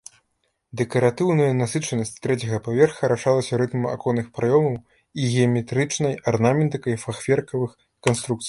[0.79, 8.39] Дэкаратыўная насычанасць трэцяга паверха рашалася рытмам аконных праёмаў і геаметрычнай арнаментыкай фахверкавых канструкцый.